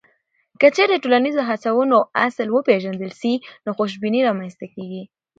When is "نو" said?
3.65-3.69